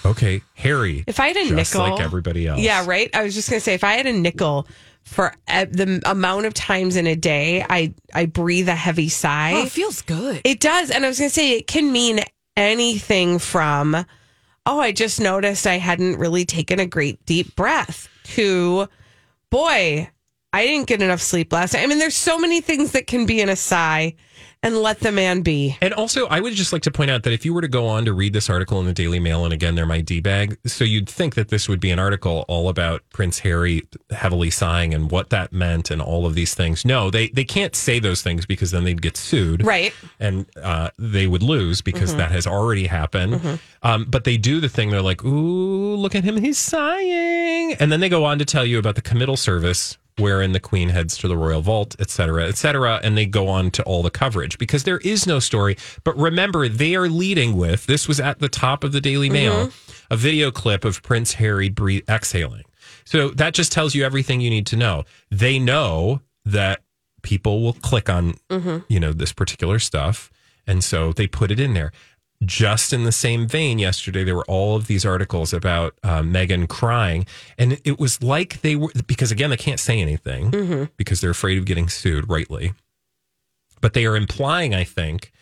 [0.04, 3.10] okay harry If I had a just nickel, like everybody else Yeah, right.
[3.14, 4.66] I was just gonna say, if I had a nickel
[5.06, 9.62] for the amount of times in a day I I breathe a heavy sigh, Oh,
[9.64, 10.42] it feels good.
[10.44, 10.90] it does.
[10.90, 12.20] And I was gonna say, it can mean
[12.56, 13.94] anything from,
[14.66, 18.88] oh, I just noticed I hadn't really taken a great deep breath, to,
[19.50, 20.10] boy,
[20.52, 21.82] I didn't get enough sleep last night.
[21.84, 24.14] I mean, there's so many things that can be in a sigh,
[24.62, 25.76] and let the man be.
[25.80, 27.86] And also, I would just like to point out that if you were to go
[27.86, 30.58] on to read this article in the Daily Mail, and again, they're my D bag,
[30.66, 34.94] so you'd think that this would be an article all about Prince Harry heavily sighing
[34.94, 36.84] and what that meant and all of these things.
[36.84, 39.64] No, they, they can't say those things because then they'd get sued.
[39.64, 39.92] Right.
[40.18, 43.60] And uh, they would lose because that has already happened.
[43.82, 47.74] Um, but they do the thing, they're like, ooh, look at him, he's sighing.
[47.74, 50.88] And then they go on to tell you about the committal service wherein the queen
[50.88, 53.00] heads to the royal vault, et cetera, et cetera.
[53.02, 55.76] And they go on to all the coverage because there is no story.
[56.04, 59.66] But remember, they are leading with this was at the top of the Daily Mail,
[59.66, 60.06] mm-hmm.
[60.10, 62.64] a video clip of Prince Harry breathe, exhaling.
[63.04, 65.04] So that just tells you everything you need to know.
[65.30, 66.82] They know that
[67.22, 68.78] people will click on, mm-hmm.
[68.88, 70.30] you know, this particular stuff.
[70.66, 71.92] And so they put it in there.
[72.46, 76.68] Just in the same vein, yesterday there were all of these articles about uh, Meghan
[76.68, 77.26] crying,
[77.58, 81.58] and it was like they were because again they can't say anything because they're afraid
[81.58, 82.72] of getting sued, rightly.
[83.80, 85.32] But they are implying, I think,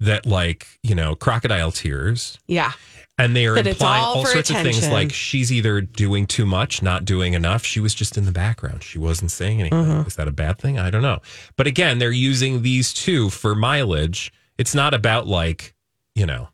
[0.00, 2.72] that like you know crocodile tears, Yeah.
[3.18, 6.46] and they are That implying all all, sorts of things like she's either doing too
[6.46, 7.64] much, not doing enough.
[7.64, 8.82] She was just in the background.
[8.82, 9.78] She wasn't saying anything.
[9.78, 10.06] Mm-hmm.
[10.08, 10.78] Is that a bad thing?
[10.78, 11.20] I don't know.
[11.56, 14.32] But again, they're using these two for mileage.
[14.58, 15.74] It's not about like,
[16.14, 16.48] you know,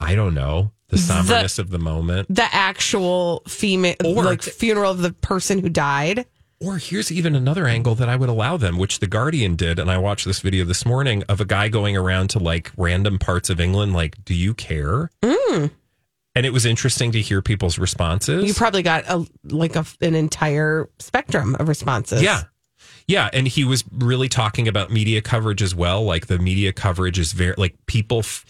[0.00, 2.34] I don't know, the somberness of the moment.
[2.34, 6.26] The actual female, Or- like funeral of the person who died.
[6.62, 9.78] Or here's even another angle that I would allow them, which the Guardian did.
[9.78, 13.18] And I watched this video this morning of a guy going around to like random
[13.18, 15.10] parts of England, like, do you care?
[15.22, 15.70] Mm.
[16.34, 18.44] And it was interesting to hear people's responses.
[18.44, 22.22] You probably got a like a, an entire spectrum of responses.
[22.22, 22.42] Yeah.
[23.06, 23.30] Yeah.
[23.32, 26.02] And he was really talking about media coverage as well.
[26.04, 28.44] Like the media coverage is very, like people, f-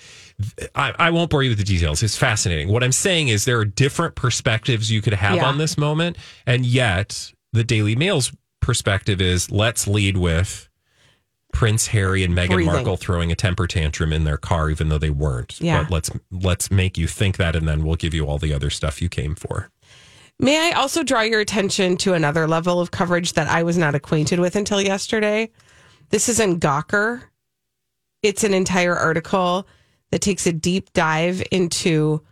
[0.75, 2.03] I, I won't bore you with the details.
[2.03, 2.69] It's fascinating.
[2.69, 5.47] What I'm saying is there are different perspectives you could have Yeah.
[5.47, 6.17] on this moment.
[6.47, 10.69] And yet the Daily Mail's perspective is let's lead with
[11.53, 12.73] Prince Harry and Meghan Breathing.
[12.73, 15.61] Markle throwing a temper tantrum in their car, even though they weren't.
[15.61, 15.83] Yeah.
[15.83, 17.57] But let's, let's make you think that.
[17.57, 19.71] And then we'll give you all the other stuff you came for.
[20.39, 23.95] May I also draw your attention to another level of coverage that I was not
[23.95, 25.51] acquainted with until yesterday?
[26.09, 27.23] This is in Gawker.
[28.23, 29.67] It's an entire article
[30.11, 32.23] that takes a deep dive into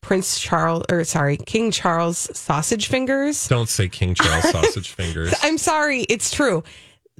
[0.00, 3.48] Prince Charles, or sorry, King Charles sausage fingers.
[3.48, 5.34] Don't say King Charles sausage fingers.
[5.42, 6.62] I'm sorry, it's true.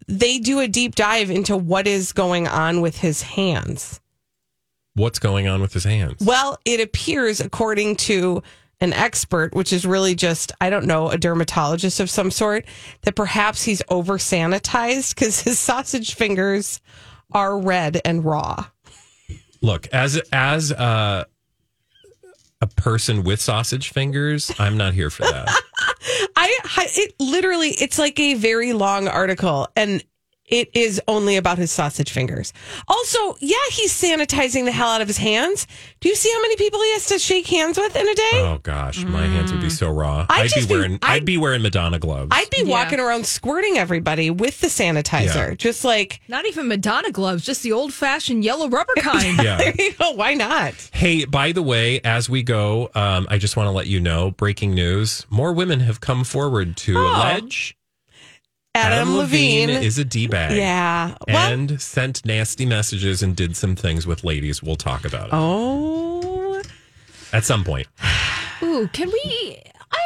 [0.07, 4.01] They do a deep dive into what is going on with his hands.
[4.95, 6.23] What's going on with his hands?
[6.25, 8.43] Well, it appears, according to
[8.81, 12.67] an expert, which is really just, I don't know, a dermatologist of some sort,
[13.03, 16.81] that perhaps he's over sanitized because his sausage fingers
[17.33, 18.67] are red and raw.
[19.65, 21.25] Look, as as uh,
[22.61, 25.49] a person with sausage fingers, I'm not here for that.
[26.37, 30.05] I, it literally it's like a very long article and
[30.47, 32.53] it is only about his sausage fingers.
[32.87, 35.67] Also, yeah, he's sanitizing the hell out of his hands.
[36.01, 38.31] Do you see how many people he has to shake hands with in a day?
[38.35, 40.27] Oh gosh, my hands would be so raw.
[40.29, 42.29] I'd I'd, be just be- wearing I'd, I'd- be wearing Madonna gloves.
[42.31, 45.51] I'd be walking around squirting everybody with the sanitizer.
[45.51, 45.55] Yeah.
[45.55, 49.43] Just like Not even Madonna gloves, just the old fashioned yellow rubber kind.
[49.43, 49.57] yeah.
[49.57, 50.75] there you go, why not?
[50.93, 54.31] Hey, by the way, as we go, um, I just want to let you know
[54.33, 57.07] breaking news more women have come forward to Oh.
[57.07, 57.77] allege
[58.75, 59.71] Adam, Levine.
[59.71, 60.57] is a D bag.
[60.57, 61.15] yeah.
[61.29, 64.63] Well, And sent nasty messages and did some things with ladies.
[64.63, 66.61] We'll talk about it oh.
[67.33, 67.87] at some point.
[68.63, 69.59] Ooh, can we?
[69.93, 69.99] I,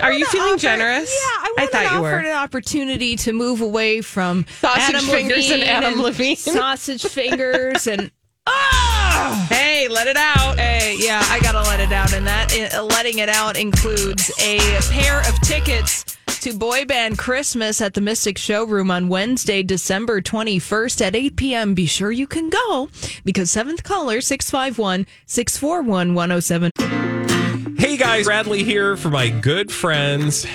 [0.02, 1.10] Are you feeling offer- generous?
[1.10, 2.18] Yeah, I, I wanted thought to you offer were.
[2.18, 6.36] an opportunity to move away from Sausage Adam fingers and Levine Adam Levine.
[6.36, 8.10] sausage fingers, and
[8.48, 10.58] ah, Hey, let it out.
[10.58, 14.58] Hey, yeah, I gotta let it out, and that uh, letting it out includes a
[14.90, 16.07] pair of tickets
[16.40, 21.74] to Boy Band Christmas at the Mystic Showroom on Wednesday, December 21st at 8 p.m.
[21.74, 22.88] Be sure you can go
[23.24, 27.76] because seventh caller 651 641 107.
[27.76, 30.46] Hey guys, Bradley here for my good friends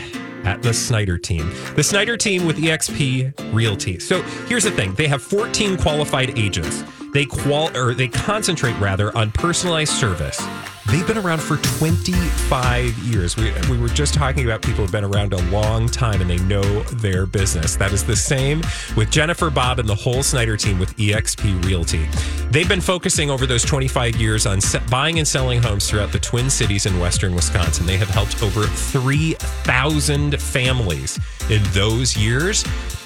[0.43, 1.51] at the Snyder team.
[1.75, 3.99] The Snyder team with EXP Realty.
[3.99, 6.83] So here's the thing: they have 14 qualified agents.
[7.13, 10.41] They qual or they concentrate rather on personalized service.
[10.87, 13.37] They've been around for 25 years.
[13.37, 16.37] We, we were just talking about people who've been around a long time and they
[16.39, 17.75] know their business.
[17.77, 18.61] That is the same
[18.97, 22.05] with Jennifer, Bob, and the whole Snyder team with EXP Realty.
[22.51, 26.49] They've been focusing over those 25 years on buying and selling homes throughout the Twin
[26.49, 27.85] Cities in Western Wisconsin.
[27.85, 31.17] They have helped over 3,000 families
[31.49, 32.65] in those years.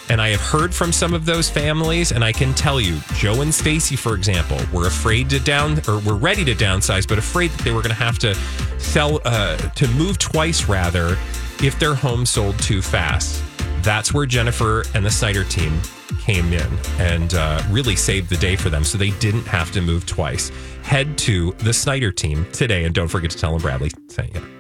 [0.10, 3.42] And I have heard from some of those families, and I can tell you, Joe
[3.42, 7.52] and Stacy, for example, were afraid to down or were ready to downsize, but afraid
[7.52, 8.34] that they were going to have to
[8.80, 11.18] sell uh, to move twice rather
[11.62, 13.44] if their home sold too fast.
[13.82, 15.82] That's where Jennifer and the Snyder team
[16.20, 16.68] came in
[17.00, 20.52] and uh, really saved the day for them, so they didn't have to move twice.
[20.84, 24.57] Head to the Snyder team today, and don't forget to tell them Bradley sent you.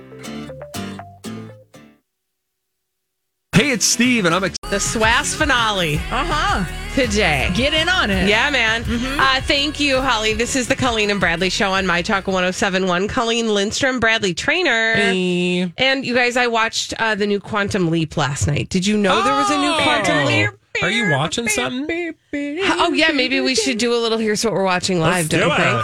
[3.67, 6.95] Hey, it's Steve, and I'm ex- The SWAS finale Uh huh.
[6.95, 7.51] today.
[7.53, 8.30] Get in on it.
[8.30, 8.86] Yeah, man.
[9.19, 10.34] Uh, thank you, Holly.
[10.34, 13.10] This is the Colleen and Bradley show on My Talk 1071.
[13.10, 14.93] Colleen Lindstrom, Bradley Traynor.
[14.93, 15.73] Hey.
[15.77, 18.69] And you guys, I watched uh, the new Quantum Leap last night.
[18.69, 20.49] Did you know there was a new Quantum Leap?
[20.82, 22.13] Are you watching something?
[22.34, 23.12] Oh, yeah.
[23.12, 25.84] Maybe we should do a little Here's What We're Watching live, don't you think?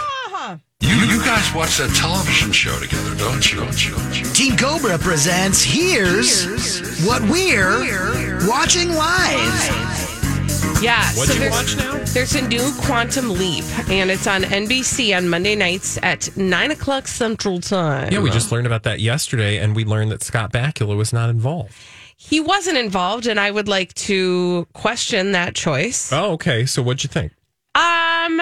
[0.84, 3.60] You you guys watch that television show together, don't you?
[3.60, 3.94] Don't you?
[3.94, 4.26] Don't you?
[4.34, 10.82] Team Cobra presents Here's What We're Watching Live.
[10.82, 11.02] Yeah.
[11.14, 12.04] What'd you there's, watch now?
[12.12, 17.08] There's a new Quantum Leap, and it's on NBC on Monday nights at 9 o'clock
[17.08, 18.12] Central Time.
[18.12, 21.30] Yeah, we just learned about that yesterday, and we learned that Scott Bakula was not
[21.30, 21.72] involved.
[22.18, 26.12] He wasn't involved, and I would like to question that choice.
[26.12, 26.66] Oh, okay.
[26.66, 27.32] So what'd you think?
[27.74, 28.40] Um,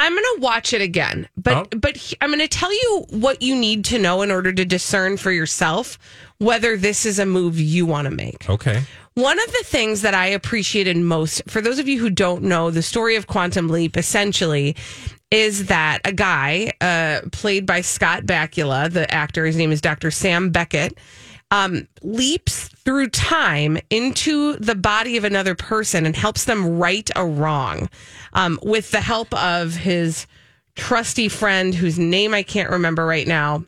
[0.00, 1.78] I'm gonna watch it again, but Oh.
[1.78, 5.16] but he- I'm gonna tell you what you need to know in order to discern
[5.16, 5.98] for yourself
[6.38, 8.48] whether this is a move you want to make.
[8.48, 8.82] Okay.
[9.14, 12.70] One of the things that I appreciated most, for those of you who don't know,
[12.70, 14.76] the story of Quantum Leap essentially
[15.32, 20.10] is that a guy uh, played by Scott Bakula, the actor, his name is Dr.
[20.12, 20.96] Sam Beckett,
[21.50, 27.24] um, leaps through time into the body of another person and helps them right a
[27.24, 27.88] wrong
[28.34, 30.26] um, with the help of his
[30.76, 33.64] trusty friend whose name I can't remember right now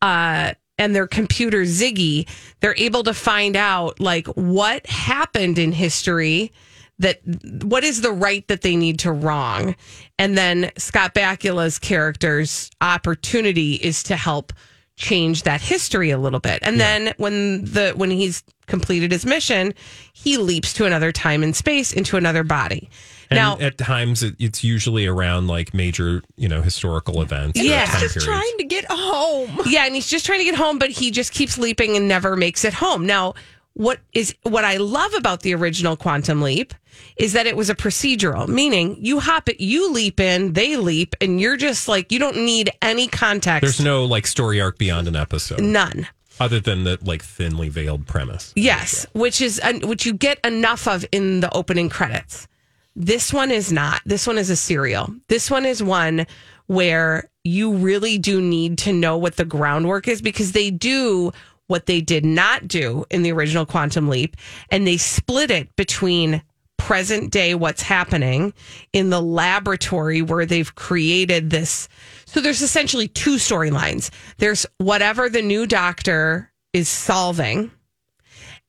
[0.00, 2.28] uh, and their computer Ziggy,
[2.60, 6.52] they're able to find out like what happened in history
[6.98, 7.20] that
[7.62, 9.74] what is the right that they need to wrong.
[10.18, 14.52] And then Scott Bakula's character's opportunity is to help
[14.96, 16.58] change that history a little bit.
[16.62, 19.74] And then when the when he's completed his mission,
[20.12, 22.88] he leaps to another time and space into another body.
[23.30, 27.58] And now at times it, it's usually around like major, you know, historical events.
[27.60, 27.86] Yeah.
[27.86, 28.24] he's Just periods.
[28.26, 29.58] trying to get home.
[29.66, 32.36] Yeah, and he's just trying to get home, but he just keeps leaping and never
[32.36, 33.06] makes it home.
[33.06, 33.34] Now,
[33.74, 36.74] what is what I love about the original Quantum Leap
[37.16, 41.16] is that it was a procedural, meaning you hop it, you leap in, they leap,
[41.20, 43.62] and you're just like you don't need any context.
[43.62, 46.06] There's no like story arc beyond an episode, none.
[46.38, 48.52] other than the like thinly veiled premise.
[48.56, 52.46] Yes, which is which you get enough of in the opening credits.
[52.94, 54.02] This one is not.
[54.04, 55.14] This one is a serial.
[55.28, 56.26] This one is one
[56.66, 61.32] where you really do need to know what the groundwork is because they do
[61.72, 64.36] what they did not do in the original Quantum Leap
[64.70, 66.42] and they split it between
[66.78, 68.52] present day what's happening
[68.92, 71.88] in the laboratory where they've created this
[72.24, 77.70] so there's essentially two storylines there's whatever the new doctor is solving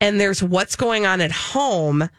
[0.04, 2.10] and there's what's going on at home,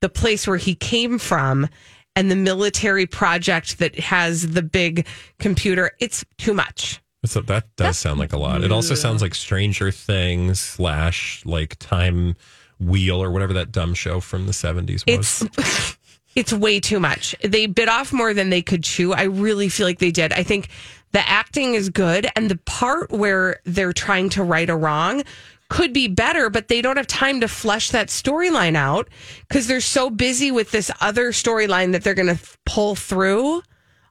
[0.00, 1.68] the place where he came from,
[2.14, 5.04] and the military project that has the big
[5.40, 5.90] computer.
[5.98, 7.00] It's too much.
[7.24, 8.62] So that does sound like a lot.
[8.62, 12.36] It also sounds like Stranger Things slash like Time
[12.78, 15.42] Wheel or whatever that dumb show from the 70s was.
[15.42, 15.98] It's
[16.36, 17.34] it's way too much.
[17.42, 19.12] They bit off more than they could chew.
[19.12, 20.32] I really feel like they did.
[20.32, 20.68] I think
[21.12, 25.24] the acting is good, and the part where they're trying to right a wrong
[25.68, 29.08] could be better, but they don't have time to flesh that storyline out
[29.48, 33.62] because they're so busy with this other storyline that they're going to pull through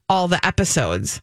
[0.10, 1.22] all the episodes.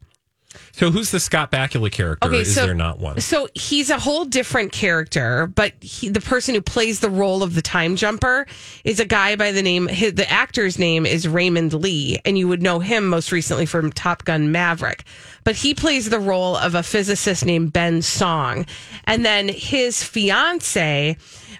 [0.72, 2.28] So who's the Scott Bakula character?
[2.28, 3.20] Okay, Is so- there not one?
[3.20, 7.54] So he's a whole different character, but he, the person who plays the role of
[7.54, 8.46] the time jumper
[8.84, 12.48] is a guy by the name, his, the actor's name is Raymond Lee, and you
[12.48, 15.04] would know him most recently from Top Gun Maverick.
[15.44, 18.66] But he plays the role of a physicist named Ben Song.
[19.04, 21.16] And then his fiance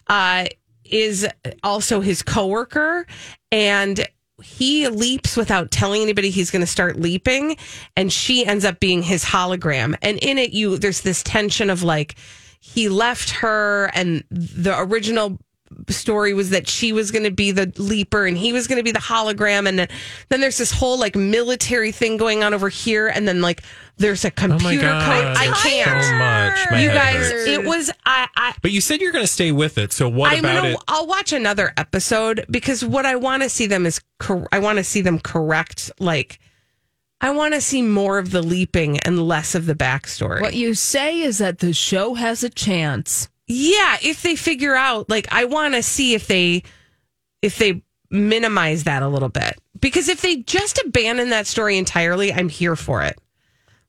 [0.09, 0.47] uh,
[0.85, 1.27] is
[1.63, 3.07] also his coworker,
[3.51, 4.07] and
[4.43, 7.57] he leaps without telling anybody he's going to start leaping
[7.97, 9.97] and she ends up being his hologram.
[10.03, 12.17] And in it you there's this tension of like
[12.61, 15.39] he left her and the original
[15.89, 18.83] story was that she was going to be the leaper and he was going to
[18.83, 19.89] be the hologram and then
[20.29, 23.63] then there's this whole like military thing going on over here and then like
[23.97, 25.37] there's a Oh my computer god!
[25.37, 26.71] code i can't so much.
[26.71, 27.49] My you guys hurts.
[27.49, 29.93] it was i i But you said you're going to stay with it.
[29.93, 30.79] So what I'm about gonna, it?
[30.89, 34.79] I'll watch another episode because what I want to see them is cor- I want
[34.79, 35.91] to see them correct.
[35.99, 36.41] Like,
[37.21, 40.41] I want to see more of the leaping and less of the backstory.
[40.41, 43.29] What you say is that the show has a chance.
[43.47, 46.63] Yeah, if they figure out, like, I want to see if they
[47.43, 52.33] if they minimize that a little bit because if they just abandon that story entirely,
[52.33, 53.19] I'm here for it.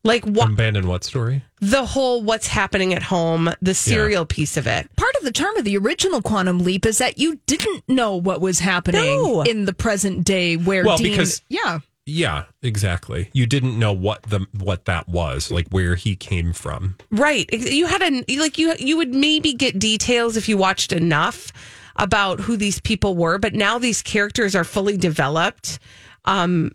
[0.03, 1.43] Like what Abandon what story?
[1.61, 4.87] the whole what's happening at home, the serial piece of it.
[4.97, 8.39] Part of the charm of the original Quantum Leap is that you didn't know what
[8.39, 9.41] was happening No.
[9.41, 13.29] in the present day where Well, Dean, because- yeah, Yeah, exactly.
[13.33, 16.97] You didn't know what the what that was, like where he came from.
[17.09, 17.51] Right.
[17.51, 21.51] You had a like you you would maybe get details if you watched enough
[21.95, 25.79] about who these people were, but now these characters are fully developed.
[26.25, 26.71] Um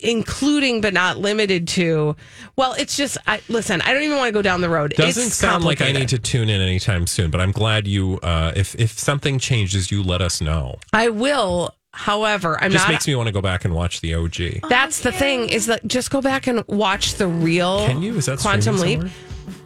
[0.00, 2.16] including but not limited to
[2.56, 5.28] well it's just I, listen i don't even want to go down the road Doesn't
[5.28, 8.18] it's sound like I need to tune in anytime soon, but I'm glad you.
[8.20, 10.78] Uh, if if something changes, you let us know.
[10.92, 14.14] i will however i'm Just not makes me want to go back and watch the
[14.14, 14.68] OG.
[14.68, 18.16] that's the thing is that just go back and watch the real Can you?
[18.16, 19.14] Is that quantum leap somewhere?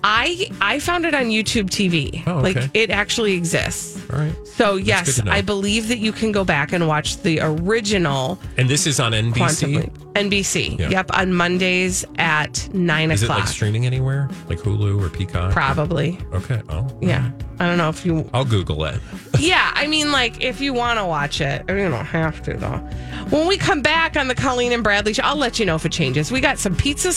[0.05, 2.61] I i found it on youtube tv Oh, okay.
[2.61, 4.35] like it actually exists All right.
[4.47, 5.21] So yes.
[5.27, 9.13] I believe that you can go back and watch the original And this is on
[9.13, 9.89] NBC.
[10.15, 10.79] NBC.
[10.81, 10.89] Yeah.
[10.89, 13.41] Yep, on Mondays at nine Is it o'clock.
[13.41, 15.53] like streaming anywhere, like Hulu or Peacock?
[15.53, 16.19] Probably.
[16.33, 16.61] Okay.
[16.69, 17.31] Oh, Yeah.
[17.61, 18.29] I don't know if you.
[18.33, 19.01] I'll Google it.
[19.39, 22.43] Yeah, I mean, like if you want to watch it, I mean, you don't have
[22.43, 22.79] to though.
[23.31, 25.87] When we come back on the Colleen and Bradley show, I'll let you know if
[25.87, 26.33] it changes.
[26.33, 27.17] We got some pizzas